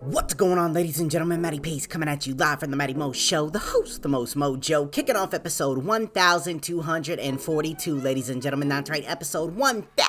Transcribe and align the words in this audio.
What's 0.00 0.34
going 0.34 0.58
on, 0.58 0.74
ladies 0.74 1.00
and 1.00 1.10
gentlemen? 1.10 1.40
Matty 1.40 1.58
Pace 1.58 1.86
coming 1.86 2.06
at 2.06 2.26
you 2.26 2.34
live 2.34 2.60
from 2.60 2.70
the 2.70 2.76
Matty 2.76 2.92
Mo 2.92 3.12
Show, 3.12 3.48
the 3.48 3.58
host, 3.58 4.02
the 4.02 4.10
most 4.10 4.36
mojo, 4.36 4.92
kicking 4.92 5.16
off 5.16 5.32
episode 5.32 5.78
1242, 5.78 8.00
ladies 8.00 8.28
and 8.28 8.42
gentlemen. 8.42 8.68
That's 8.68 8.90
right, 8.90 9.10
episode 9.10 9.56
1242, 9.56 10.05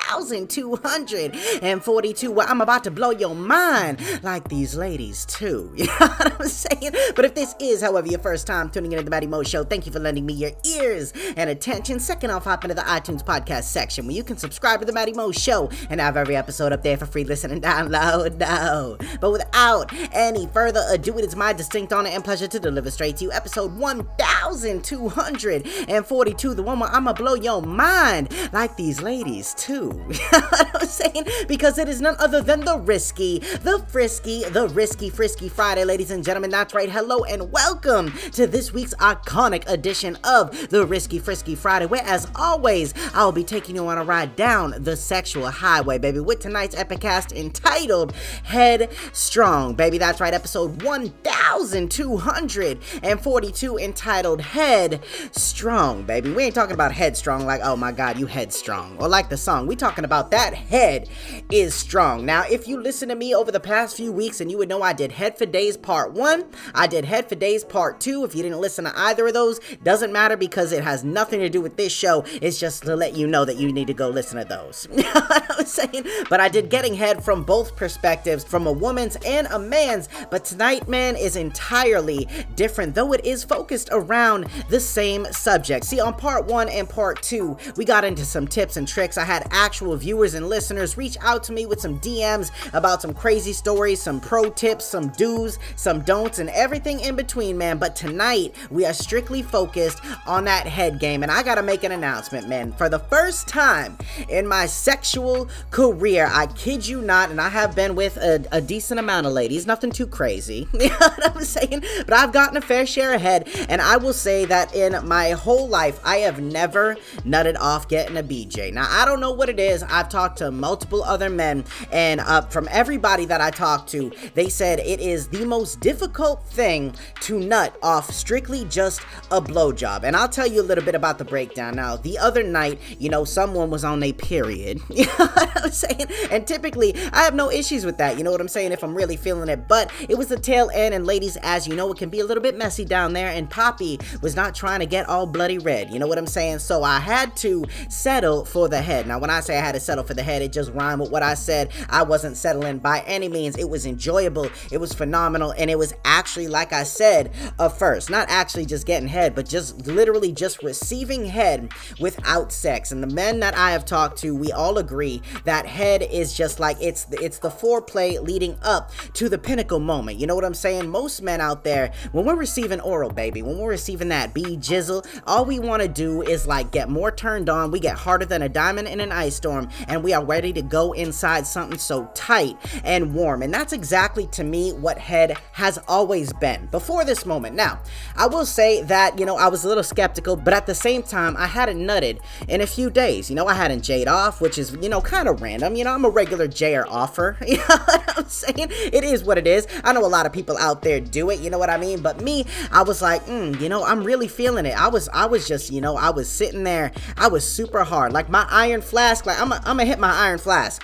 where 2.32 2.46
I'm 2.48 2.60
about 2.60 2.84
to 2.84 2.90
blow 2.90 3.10
your 3.10 3.34
mind 3.34 4.00
like 4.22 4.48
these 4.48 4.74
ladies, 4.74 5.24
too. 5.26 5.72
You 5.78 5.86
know 5.86 5.92
what 6.08 6.40
I'm 6.40 6.48
saying? 6.48 6.92
But 7.16 7.24
if 7.24 7.34
this 7.34 7.54
is, 7.60 7.80
however, 7.82 8.06
your 8.06 8.20
first 8.20 8.46
time 8.46 8.70
tuning 8.70 8.92
into 8.92 9.04
the 9.04 9.10
Matty 9.10 9.26
Mo 9.26 9.42
Show, 9.42 9.64
thank 9.64 9.86
you 9.86 9.92
for 9.92 9.98
lending 9.98 10.26
me 10.26 10.34
your 10.34 10.52
ears 10.76 11.12
and 11.36 11.50
attention. 11.50 11.98
Second 11.98 12.30
off, 12.30 12.44
hop 12.44 12.64
into 12.64 12.74
the 12.74 12.82
iTunes 12.82 13.24
podcast 13.24 13.64
section 13.64 14.06
where 14.06 14.14
you 14.14 14.22
can 14.24 14.36
subscribe 14.36 14.80
to 14.80 14.86
the 14.86 14.92
Matty 14.92 15.12
Mo 15.12 15.32
Show 15.32 15.70
and 15.90 16.00
have 16.00 16.16
every 16.16 16.36
episode 16.36 16.72
up 16.72 16.82
there 16.82 16.96
for 16.96 17.06
free 17.06 17.24
listen 17.24 17.50
and 17.50 17.62
download. 17.62 18.38
No. 18.48 18.96
But 19.20 19.32
without 19.32 19.92
any 20.12 20.46
further 20.48 20.84
ado, 20.90 21.18
it 21.18 21.24
is 21.24 21.36
my 21.36 21.52
distinct 21.52 21.92
honor 21.92 22.08
and 22.10 22.24
pleasure 22.24 22.48
to 22.48 22.58
deliver 22.58 22.90
straight 22.90 23.16
to 23.18 23.24
you 23.24 23.32
episode 23.32 23.76
1242, 23.76 26.54
the 26.54 26.62
one 26.62 26.80
where 26.80 26.90
I'ma 26.90 27.12
blow 27.12 27.34
your 27.34 27.60
mind 27.62 28.32
like 28.52 28.76
these 28.76 29.02
ladies, 29.02 29.54
too. 29.54 29.97
I'm 30.32 30.86
saying? 30.86 31.26
Because 31.46 31.78
it 31.78 31.88
is 31.88 32.00
none 32.00 32.16
other 32.18 32.42
than 32.42 32.60
the 32.60 32.78
risky, 32.78 33.38
the 33.38 33.84
frisky, 33.88 34.44
the 34.44 34.68
risky, 34.68 35.10
frisky 35.10 35.48
Friday, 35.48 35.84
ladies 35.84 36.10
and 36.10 36.24
gentlemen. 36.24 36.50
That's 36.50 36.74
right. 36.74 36.90
Hello 36.90 37.24
and 37.24 37.52
welcome 37.52 38.12
to 38.32 38.46
this 38.46 38.72
week's 38.72 38.94
iconic 38.94 39.68
edition 39.68 40.16
of 40.24 40.70
the 40.70 40.86
Risky 40.86 41.18
Frisky 41.18 41.54
Friday, 41.54 41.86
where, 41.86 42.04
as 42.04 42.26
always, 42.36 42.94
I'll 43.14 43.32
be 43.32 43.44
taking 43.44 43.76
you 43.76 43.86
on 43.86 43.98
a 43.98 44.04
ride 44.04 44.36
down 44.36 44.74
the 44.78 44.96
sexual 44.96 45.50
highway, 45.50 45.98
baby, 45.98 46.20
with 46.20 46.40
tonight's 46.40 46.74
epicast 46.74 47.36
entitled 47.36 48.12
Headstrong 48.44 49.74
baby. 49.74 49.96
That's 49.96 50.20
right, 50.20 50.34
episode 50.34 50.82
1242 50.82 53.78
entitled 53.78 54.40
Head 54.40 55.00
Strong, 55.32 56.04
baby. 56.04 56.32
We 56.32 56.44
ain't 56.44 56.54
talking 56.54 56.74
about 56.74 56.92
headstrong 56.92 57.46
like, 57.46 57.60
oh 57.62 57.76
my 57.76 57.92
god, 57.92 58.18
you 58.18 58.26
headstrong, 58.26 58.96
or 58.98 59.08
like 59.08 59.28
the 59.28 59.36
song. 59.36 59.66
We 59.66 59.76
talking 59.88 60.04
about 60.04 60.30
that 60.30 60.52
head 60.52 61.08
is 61.50 61.72
strong. 61.74 62.26
Now, 62.26 62.42
if 62.42 62.68
you 62.68 62.78
listen 62.78 63.08
to 63.08 63.14
me 63.14 63.34
over 63.34 63.50
the 63.50 63.58
past 63.58 63.96
few 63.96 64.12
weeks, 64.12 64.38
and 64.38 64.50
you 64.50 64.58
would 64.58 64.68
know 64.68 64.82
I 64.82 64.92
did 64.92 65.12
Head 65.12 65.38
for 65.38 65.46
Days 65.46 65.78
Part 65.78 66.12
1, 66.12 66.44
I 66.74 66.86
did 66.86 67.06
Head 67.06 67.26
for 67.26 67.36
Days 67.36 67.64
Part 67.64 67.98
2. 67.98 68.22
If 68.24 68.34
you 68.34 68.42
didn't 68.42 68.60
listen 68.60 68.84
to 68.84 68.92
either 68.94 69.26
of 69.26 69.32
those, 69.32 69.60
doesn't 69.82 70.12
matter 70.12 70.36
because 70.36 70.72
it 70.72 70.84
has 70.84 71.04
nothing 71.04 71.40
to 71.40 71.48
do 71.48 71.62
with 71.62 71.78
this 71.78 71.90
show. 71.90 72.22
It's 72.42 72.60
just 72.60 72.82
to 72.82 72.96
let 72.96 73.16
you 73.16 73.26
know 73.26 73.46
that 73.46 73.56
you 73.56 73.72
need 73.72 73.86
to 73.86 73.94
go 73.94 74.10
listen 74.10 74.36
to 74.36 74.44
those. 74.44 74.86
you 74.94 75.04
know 75.04 75.10
what 75.12 75.58
I'm 75.58 75.64
saying? 75.64 76.04
But 76.28 76.40
I 76.40 76.48
did 76.50 76.68
Getting 76.68 76.92
Head 76.92 77.24
from 77.24 77.42
both 77.42 77.74
perspectives, 77.74 78.44
from 78.44 78.66
a 78.66 78.72
woman's 78.72 79.16
and 79.24 79.46
a 79.46 79.58
man's, 79.58 80.10
but 80.30 80.44
tonight, 80.44 80.86
man, 80.86 81.16
is 81.16 81.34
entirely 81.34 82.28
different, 82.56 82.94
though 82.94 83.14
it 83.14 83.24
is 83.24 83.42
focused 83.42 83.88
around 83.90 84.48
the 84.68 84.80
same 84.80 85.24
subject. 85.32 85.86
See, 85.86 85.98
on 85.98 86.12
part 86.12 86.44
one 86.44 86.68
and 86.68 86.86
part 86.86 87.22
two, 87.22 87.56
we 87.76 87.86
got 87.86 88.04
into 88.04 88.26
some 88.26 88.46
tips 88.46 88.76
and 88.76 88.86
tricks. 88.86 89.16
I 89.16 89.24
had 89.24 89.48
actual 89.50 89.77
viewers 89.78 90.34
and 90.34 90.48
listeners 90.48 90.96
reach 90.96 91.16
out 91.20 91.42
to 91.44 91.52
me 91.52 91.66
with 91.66 91.80
some 91.80 92.00
DMs 92.00 92.50
about 92.74 93.00
some 93.00 93.14
crazy 93.14 93.52
stories, 93.52 94.02
some 94.02 94.20
pro 94.20 94.50
tips, 94.50 94.84
some 94.84 95.08
do's, 95.10 95.58
some 95.76 96.00
don'ts, 96.02 96.38
and 96.38 96.50
everything 96.50 97.00
in 97.00 97.14
between, 97.16 97.56
man. 97.56 97.78
But 97.78 97.94
tonight, 97.94 98.54
we 98.70 98.84
are 98.84 98.92
strictly 98.92 99.42
focused 99.42 100.00
on 100.26 100.44
that 100.44 100.66
head 100.66 100.98
game, 100.98 101.22
and 101.22 101.30
I 101.30 101.42
gotta 101.42 101.62
make 101.62 101.84
an 101.84 101.92
announcement, 101.92 102.48
man. 102.48 102.72
For 102.72 102.88
the 102.88 102.98
first 102.98 103.48
time 103.48 103.96
in 104.28 104.46
my 104.46 104.66
sexual 104.66 105.48
career, 105.70 106.28
I 106.32 106.46
kid 106.46 106.86
you 106.86 107.00
not, 107.00 107.30
and 107.30 107.40
I 107.40 107.48
have 107.48 107.76
been 107.76 107.94
with 107.94 108.16
a, 108.16 108.44
a 108.50 108.60
decent 108.60 108.98
amount 108.98 109.26
of 109.26 109.32
ladies, 109.32 109.66
nothing 109.66 109.92
too 109.92 110.06
crazy. 110.06 110.66
You 110.88 110.90
know 110.90 111.08
what 111.08 111.36
I'm 111.36 111.44
saying? 111.44 111.82
But 112.06 112.14
I've 112.14 112.32
gotten 112.32 112.56
a 112.56 112.60
fair 112.62 112.86
share 112.86 113.12
ahead, 113.12 113.48
and 113.68 113.82
I 113.82 113.98
will 113.98 114.14
say 114.14 114.46
that 114.46 114.74
in 114.74 115.06
my 115.06 115.30
whole 115.32 115.68
life, 115.68 116.00
I 116.04 116.18
have 116.18 116.40
never 116.40 116.96
nutted 117.26 117.58
off 117.58 117.88
getting 117.88 118.16
a 118.16 118.22
BJ. 118.22 118.72
Now, 118.72 118.86
I 118.88 119.04
don't 119.04 119.20
know 119.20 119.32
what 119.32 119.48
it 119.48 119.60
is. 119.60 119.67
I've 119.82 120.08
talked 120.08 120.38
to 120.38 120.50
multiple 120.50 121.02
other 121.02 121.30
men, 121.30 121.64
and 121.92 122.20
uh, 122.20 122.42
from 122.42 122.68
everybody 122.70 123.24
that 123.26 123.40
I 123.40 123.50
talked 123.50 123.90
to, 123.90 124.10
they 124.34 124.48
said 124.48 124.80
it 124.80 125.00
is 125.00 125.28
the 125.28 125.44
most 125.44 125.80
difficult 125.80 126.44
thing 126.44 126.94
to 127.22 127.38
nut 127.38 127.76
off 127.82 128.10
strictly 128.10 128.64
just 128.66 129.00
a 129.30 129.40
blowjob. 129.40 130.04
And 130.04 130.16
I'll 130.16 130.28
tell 130.28 130.46
you 130.46 130.60
a 130.60 130.64
little 130.64 130.84
bit 130.84 130.94
about 130.94 131.18
the 131.18 131.24
breakdown. 131.24 131.76
Now, 131.76 131.96
the 131.96 132.18
other 132.18 132.42
night, 132.42 132.80
you 132.98 133.08
know, 133.08 133.24
someone 133.24 133.70
was 133.70 133.84
on 133.84 134.02
a 134.02 134.12
period. 134.12 134.80
You 134.98 135.04
know 135.04 135.26
what 135.26 135.64
I'm 135.64 135.70
saying? 135.70 136.06
And 136.32 136.44
typically, 136.44 136.92
I 137.12 137.22
have 137.22 137.34
no 137.34 137.52
issues 137.52 137.84
with 137.84 137.98
that. 137.98 138.18
You 138.18 138.24
know 138.24 138.32
what 138.32 138.40
I'm 138.40 138.48
saying? 138.48 138.72
If 138.72 138.82
I'm 138.82 138.96
really 138.96 139.16
feeling 139.16 139.48
it. 139.48 139.68
But 139.68 139.92
it 140.08 140.18
was 140.18 140.26
the 140.26 140.38
tail 140.38 140.70
end, 140.74 140.92
and 140.92 141.06
ladies, 141.06 141.36
as 141.42 141.68
you 141.68 141.76
know, 141.76 141.92
it 141.92 141.98
can 141.98 142.08
be 142.08 142.18
a 142.18 142.24
little 142.24 142.42
bit 142.42 142.56
messy 142.58 142.84
down 142.84 143.12
there, 143.12 143.28
and 143.28 143.48
Poppy 143.48 144.00
was 144.20 144.34
not 144.34 144.56
trying 144.56 144.80
to 144.80 144.86
get 144.86 145.08
all 145.08 145.24
bloody 145.26 145.58
red. 145.58 145.90
You 145.90 146.00
know 146.00 146.08
what 146.08 146.18
I'm 146.18 146.26
saying? 146.26 146.58
So 146.58 146.82
I 146.82 146.98
had 146.98 147.36
to 147.38 147.64
settle 147.88 148.44
for 148.44 148.68
the 148.68 148.82
head. 148.82 149.06
Now, 149.06 149.20
when 149.20 149.30
I 149.30 149.38
say 149.38 149.57
I 149.58 149.64
had 149.64 149.74
to 149.74 149.80
settle 149.80 150.04
for 150.04 150.14
the 150.14 150.22
head, 150.22 150.42
it 150.42 150.52
just 150.52 150.72
rhymed 150.72 151.00
with 151.00 151.10
what 151.10 151.22
I 151.22 151.34
said. 151.34 151.70
I 151.88 152.02
wasn't 152.02 152.36
settling 152.36 152.78
by 152.78 153.00
any 153.06 153.28
means. 153.28 153.56
It 153.56 153.68
was 153.68 153.86
enjoyable, 153.86 154.48
it 154.70 154.78
was 154.78 154.92
phenomenal, 154.92 155.52
and 155.56 155.70
it 155.70 155.78
was 155.78 155.94
actually, 156.04 156.48
like 156.48 156.72
I 156.72 156.84
said, 156.84 157.32
a 157.58 157.70
first. 157.70 158.10
Not 158.10 158.28
actually 158.28 158.66
just 158.66 158.86
getting 158.86 159.08
head, 159.08 159.34
but 159.34 159.48
just 159.48 159.86
literally 159.86 160.32
just 160.32 160.62
receiving 160.62 161.24
head 161.24 161.72
without 162.00 162.52
sex. 162.52 162.92
And 162.92 163.02
the 163.02 163.14
men 163.14 163.40
that 163.40 163.56
I 163.56 163.72
have 163.72 163.84
talked 163.84 164.18
to, 164.18 164.34
we 164.34 164.52
all 164.52 164.78
agree 164.78 165.22
that 165.44 165.66
head 165.66 166.02
is 166.02 166.36
just 166.36 166.60
like 166.60 166.76
it's 166.80 167.04
the, 167.04 167.22
it's 167.22 167.38
the 167.38 167.50
foreplay 167.50 168.20
leading 168.20 168.56
up 168.62 168.90
to 169.14 169.28
the 169.28 169.38
pinnacle 169.38 169.80
moment. 169.80 170.18
You 170.18 170.26
know 170.26 170.34
what 170.34 170.44
I'm 170.44 170.54
saying? 170.54 170.88
Most 170.88 171.22
men 171.22 171.40
out 171.40 171.64
there, 171.64 171.92
when 172.12 172.24
we're 172.24 172.36
receiving 172.36 172.80
oral, 172.80 173.10
baby, 173.10 173.42
when 173.42 173.58
we're 173.58 173.70
receiving 173.70 174.08
that 174.08 174.34
B 174.34 174.56
jizzle, 174.56 175.06
all 175.26 175.44
we 175.44 175.58
want 175.58 175.82
to 175.82 175.88
do 175.88 176.22
is 176.22 176.46
like 176.46 176.70
get 176.70 176.88
more 176.88 177.10
turned 177.10 177.48
on. 177.48 177.70
We 177.70 177.80
get 177.80 177.96
harder 177.96 178.24
than 178.24 178.42
a 178.42 178.48
diamond 178.48 178.88
in 178.88 179.00
an 179.00 179.12
ice 179.12 179.36
storm, 179.36 179.47
and 179.88 180.04
we 180.04 180.12
are 180.12 180.24
ready 180.24 180.52
to 180.52 180.62
go 180.62 180.92
inside 180.92 181.46
something 181.46 181.78
so 181.78 182.10
tight 182.14 182.56
and 182.84 183.14
warm. 183.14 183.42
And 183.42 183.52
that's 183.52 183.72
exactly 183.72 184.26
to 184.28 184.44
me 184.44 184.72
what 184.72 184.98
head 184.98 185.36
has 185.52 185.78
always 185.88 186.32
been 186.34 186.66
before 186.66 187.04
this 187.04 187.24
moment. 187.24 187.56
Now, 187.56 187.80
I 188.16 188.26
will 188.26 188.46
say 188.46 188.82
that, 188.82 189.18
you 189.18 189.26
know, 189.26 189.36
I 189.36 189.48
was 189.48 189.64
a 189.64 189.68
little 189.68 189.82
skeptical, 189.82 190.36
but 190.36 190.54
at 190.54 190.66
the 190.66 190.74
same 190.74 191.02
time, 191.02 191.36
I 191.36 191.46
hadn't 191.46 191.78
nutted 191.78 192.20
in 192.48 192.60
a 192.60 192.66
few 192.66 192.90
days. 192.90 193.30
You 193.30 193.36
know, 193.36 193.46
I 193.46 193.54
hadn't 193.54 193.82
jade 193.82 194.08
off, 194.08 194.40
which 194.40 194.58
is, 194.58 194.76
you 194.80 194.88
know, 194.88 195.00
kind 195.00 195.28
of 195.28 195.40
random. 195.40 195.74
You 195.74 195.84
know, 195.84 195.92
I'm 195.92 196.04
a 196.04 196.10
regular 196.10 196.48
jayer 196.48 196.84
offer. 196.88 197.36
You 197.48 197.56
know 197.56 197.78
what 197.86 198.18
I'm 198.18 198.28
saying? 198.28 198.68
It 198.70 199.04
is 199.04 199.24
what 199.24 199.38
it 199.38 199.46
is. 199.46 199.66
I 199.82 199.92
know 199.92 200.04
a 200.04 200.06
lot 200.06 200.26
of 200.26 200.32
people 200.32 200.56
out 200.58 200.82
there 200.82 201.00
do 201.00 201.30
it, 201.30 201.40
you 201.40 201.48
know 201.48 201.58
what 201.58 201.70
I 201.70 201.78
mean? 201.78 202.02
But 202.02 202.20
me, 202.20 202.44
I 202.70 202.82
was 202.82 203.00
like, 203.00 203.24
mm, 203.24 203.58
you 203.58 203.68
know, 203.70 203.84
I'm 203.84 204.04
really 204.04 204.28
feeling 204.28 204.66
it. 204.66 204.78
I 204.78 204.88
was, 204.88 205.08
I 205.08 205.24
was 205.26 205.48
just, 205.48 205.70
you 205.70 205.80
know, 205.80 205.96
I 205.96 206.10
was 206.10 206.28
sitting 206.28 206.62
there. 206.62 206.92
I 207.16 207.28
was 207.28 207.50
super 207.50 207.84
hard. 207.84 208.12
Like 208.12 208.28
my 208.28 208.46
iron 208.50 208.82
flask, 208.82 209.26
like 209.26 209.37
I'm 209.40 209.50
gonna 209.50 209.84
hit 209.84 209.98
my 210.00 210.12
iron 210.12 210.38
flask. 210.38 210.82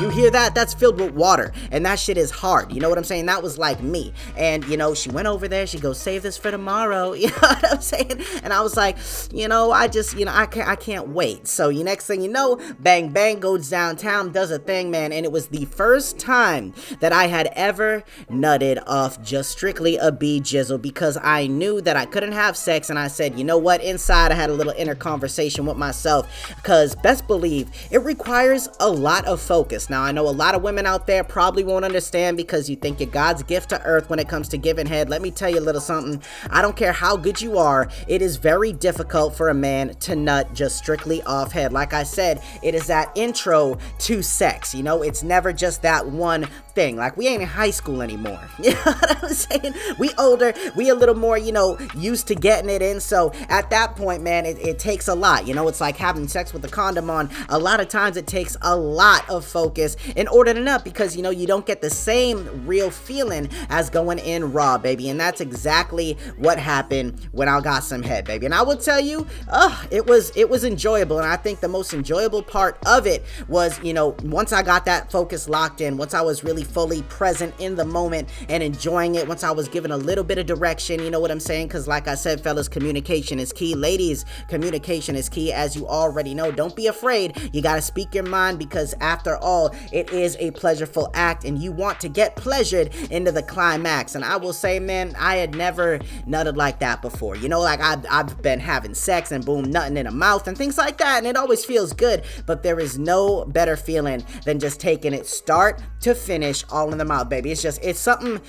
You 0.00 0.08
hear 0.10 0.30
that? 0.32 0.56
That's 0.56 0.74
filled 0.74 0.98
with 0.98 1.14
water. 1.14 1.52
And 1.70 1.86
that 1.86 2.00
shit 2.00 2.18
is 2.18 2.32
hard. 2.32 2.72
You 2.72 2.80
know 2.80 2.88
what 2.88 2.98
I'm 2.98 3.04
saying? 3.04 3.26
That 3.26 3.44
was 3.44 3.58
like 3.58 3.80
me. 3.80 4.12
And, 4.36 4.64
you 4.64 4.76
know, 4.76 4.92
she 4.92 5.08
went 5.08 5.28
over 5.28 5.46
there. 5.46 5.68
She 5.68 5.78
goes, 5.78 6.00
save 6.00 6.22
this 6.22 6.36
for 6.36 6.50
tomorrow. 6.50 7.14
You 7.24 7.30
know 7.30 7.36
what 7.38 7.72
I'm 7.72 7.80
saying? 7.80 8.22
And 8.42 8.52
I 8.52 8.60
was 8.60 8.76
like, 8.76 8.98
you 9.32 9.48
know, 9.48 9.72
I 9.72 9.88
just, 9.88 10.18
you 10.18 10.26
know, 10.26 10.32
I 10.34 10.44
can't, 10.44 10.68
I 10.68 10.76
can't 10.76 11.08
wait. 11.08 11.46
So 11.48 11.70
you 11.70 11.82
next 11.82 12.06
thing 12.06 12.20
you 12.20 12.28
know, 12.28 12.60
bang, 12.80 13.08
bang, 13.08 13.40
goes 13.40 13.70
downtown, 13.70 14.30
does 14.30 14.50
a 14.50 14.58
thing, 14.58 14.90
man. 14.90 15.10
And 15.10 15.24
it 15.24 15.32
was 15.32 15.46
the 15.46 15.64
first 15.64 16.18
time 16.18 16.74
that 17.00 17.12
I 17.12 17.28
had 17.28 17.46
ever 17.54 18.04
nutted 18.30 18.82
off 18.86 19.22
just 19.22 19.50
strictly 19.50 19.96
a 19.96 20.12
B 20.12 20.38
jizzle 20.40 20.82
because 20.82 21.16
I 21.22 21.46
knew 21.46 21.80
that 21.80 21.96
I 21.96 22.04
couldn't 22.04 22.32
have 22.32 22.58
sex. 22.58 22.90
And 22.90 22.98
I 22.98 23.08
said, 23.08 23.38
you 23.38 23.44
know 23.44 23.58
what? 23.58 23.82
Inside, 23.82 24.32
I 24.32 24.34
had 24.34 24.50
a 24.50 24.54
little 24.54 24.74
inner 24.76 24.94
conversation 24.94 25.64
with 25.64 25.78
myself 25.78 26.28
because 26.56 26.94
best 26.96 27.26
believe 27.26 27.70
it 27.90 28.02
requires 28.02 28.68
a 28.80 28.90
lot 28.90 29.24
of 29.24 29.40
focus 29.40 29.83
focus. 29.84 29.90
Now, 29.90 30.02
I 30.02 30.12
know 30.12 30.28
a 30.28 30.30
lot 30.30 30.54
of 30.54 30.62
women 30.62 30.86
out 30.86 31.06
there 31.06 31.24
probably 31.24 31.64
won't 31.64 31.84
understand 31.84 32.36
because 32.36 32.68
you 32.68 32.76
think 32.76 33.00
you're 33.00 33.08
God's 33.08 33.42
gift 33.42 33.70
to 33.70 33.82
earth 33.82 34.10
when 34.10 34.18
it 34.18 34.28
comes 34.28 34.48
to 34.50 34.58
giving 34.58 34.86
head. 34.86 35.08
Let 35.08 35.22
me 35.22 35.30
tell 35.30 35.50
you 35.50 35.58
a 35.58 35.60
little 35.60 35.80
something. 35.80 36.22
I 36.50 36.62
don't 36.62 36.76
care 36.76 36.92
how 36.92 37.16
good 37.16 37.40
you 37.40 37.58
are, 37.58 37.88
it 38.08 38.22
is 38.22 38.36
very 38.36 38.72
difficult 38.72 39.36
for 39.36 39.48
a 39.48 39.54
man 39.54 39.94
to 40.00 40.16
nut 40.16 40.52
just 40.54 40.76
strictly 40.76 41.22
off 41.22 41.52
head. 41.52 41.72
Like 41.72 41.92
I 41.92 42.04
said, 42.04 42.42
it 42.62 42.74
is 42.74 42.86
that 42.86 43.10
intro 43.14 43.78
to 44.00 44.22
sex. 44.22 44.74
You 44.74 44.82
know, 44.82 45.02
it's 45.02 45.22
never 45.22 45.52
just 45.52 45.82
that 45.82 46.06
one 46.06 46.46
thing. 46.74 46.96
Like 46.96 47.16
we 47.16 47.28
ain't 47.28 47.42
in 47.42 47.48
high 47.48 47.70
school 47.70 48.02
anymore. 48.02 48.40
You 48.64 48.70
know 48.70 48.80
what 48.80 49.24
I'm 49.24 49.28
saying? 49.28 49.74
We 49.98 50.10
older, 50.16 50.54
we 50.74 50.88
a 50.88 50.94
little 50.94 51.14
more, 51.14 51.36
you 51.36 51.52
know, 51.52 51.78
used 51.94 52.26
to 52.28 52.34
getting 52.34 52.70
it 52.70 52.80
in. 52.80 52.98
So 52.98 53.30
at 53.50 53.68
that 53.70 53.94
point, 53.94 54.22
man, 54.22 54.46
it, 54.46 54.58
it 54.58 54.78
takes 54.78 55.06
a 55.06 55.14
lot. 55.14 55.46
You 55.46 55.52
know, 55.52 55.68
it's 55.68 55.82
like 55.82 55.96
having 55.96 56.26
sex 56.28 56.54
with 56.54 56.64
a 56.64 56.68
condom 56.68 57.10
on. 57.10 57.28
A 57.50 57.58
lot 57.58 57.80
of 57.80 57.88
times 57.88 58.16
it 58.16 58.26
takes 58.26 58.56
a 58.62 58.74
lot 58.74 59.28
of 59.28 59.44
focus 59.44 59.73
in 59.78 60.28
order 60.28 60.54
to 60.54 60.60
nut 60.60 60.84
because, 60.84 61.16
you 61.16 61.22
know, 61.22 61.30
you 61.30 61.46
don't 61.46 61.66
get 61.66 61.80
the 61.80 61.90
same 61.90 62.66
real 62.66 62.90
feeling 62.90 63.48
as 63.68 63.90
going 63.90 64.18
in 64.18 64.52
raw, 64.52 64.78
baby. 64.78 65.08
And 65.08 65.18
that's 65.18 65.40
exactly 65.40 66.16
what 66.38 66.58
happened 66.58 67.28
when 67.32 67.48
I 67.48 67.60
got 67.60 67.84
some 67.84 68.02
head, 68.02 68.24
baby. 68.24 68.46
And 68.46 68.54
I 68.54 68.62
will 68.62 68.76
tell 68.76 69.00
you, 69.00 69.26
uh, 69.48 69.84
it 69.90 70.06
was 70.06 70.32
it 70.36 70.48
was 70.48 70.64
enjoyable. 70.64 71.18
And 71.18 71.26
I 71.26 71.36
think 71.36 71.60
the 71.60 71.68
most 71.68 71.92
enjoyable 71.92 72.42
part 72.42 72.78
of 72.86 73.06
it 73.06 73.24
was, 73.48 73.80
you 73.82 73.92
know, 73.92 74.16
once 74.22 74.52
I 74.52 74.62
got 74.62 74.84
that 74.86 75.10
focus 75.10 75.48
locked 75.48 75.80
in, 75.80 75.96
once 75.96 76.14
I 76.14 76.22
was 76.22 76.44
really 76.44 76.64
fully 76.64 77.02
present 77.02 77.54
in 77.58 77.76
the 77.76 77.84
moment 77.84 78.28
and 78.48 78.62
enjoying 78.62 79.14
it 79.14 79.26
once 79.28 79.44
I 79.44 79.50
was 79.50 79.68
given 79.68 79.90
a 79.90 79.96
little 79.96 80.24
bit 80.24 80.38
of 80.38 80.46
direction. 80.46 81.00
You 81.00 81.10
know 81.10 81.20
what 81.20 81.30
I'm 81.30 81.40
saying? 81.40 81.68
Because, 81.68 81.88
like 81.88 82.08
I 82.08 82.14
said, 82.14 82.40
fellas, 82.40 82.68
communication 82.68 83.38
is 83.38 83.52
key. 83.52 83.74
Ladies, 83.74 84.24
communication 84.48 85.16
is 85.16 85.28
key, 85.28 85.52
as 85.52 85.76
you 85.76 85.86
already 85.86 86.34
know. 86.34 86.50
Don't 86.50 86.76
be 86.76 86.86
afraid. 86.86 87.36
You 87.52 87.62
got 87.62 87.76
to 87.76 87.82
speak 87.82 88.14
your 88.14 88.24
mind 88.24 88.58
because, 88.58 88.94
after 89.00 89.36
all, 89.36 89.63
it 89.92 90.10
is 90.12 90.36
a 90.40 90.50
pleasureful 90.52 91.10
act 91.14 91.44
and 91.44 91.62
you 91.62 91.72
want 91.72 92.00
to 92.00 92.08
get 92.08 92.36
pleasured 92.36 92.94
into 93.10 93.32
the 93.32 93.42
climax. 93.42 94.14
And 94.14 94.24
I 94.24 94.36
will 94.36 94.52
say, 94.52 94.78
man, 94.78 95.14
I 95.18 95.36
had 95.36 95.54
never 95.54 95.98
nutted 96.26 96.56
like 96.56 96.78
that 96.80 97.02
before. 97.02 97.36
You 97.36 97.48
know, 97.48 97.60
like 97.60 97.80
I've, 97.80 98.04
I've 98.10 98.42
been 98.42 98.60
having 98.60 98.94
sex 98.94 99.32
and 99.32 99.44
boom, 99.44 99.70
nutting 99.70 99.96
in 99.96 100.06
a 100.06 100.12
mouth 100.12 100.46
and 100.48 100.56
things 100.56 100.78
like 100.78 100.98
that. 100.98 101.18
And 101.18 101.26
it 101.26 101.36
always 101.36 101.64
feels 101.64 101.92
good. 101.92 102.24
But 102.46 102.62
there 102.62 102.80
is 102.80 102.98
no 102.98 103.44
better 103.44 103.76
feeling 103.76 104.24
than 104.44 104.58
just 104.58 104.80
taking 104.80 105.12
it 105.12 105.26
start 105.26 105.80
to 106.00 106.14
finish 106.14 106.64
all 106.70 106.92
in 106.92 106.98
the 106.98 107.04
mouth, 107.04 107.28
baby. 107.28 107.50
It's 107.50 107.62
just, 107.62 107.82
it's 107.82 108.00
something 108.00 108.40